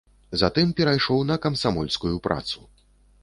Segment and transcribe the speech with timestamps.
[0.41, 2.65] Затым перайшоў на камсамольскую працу.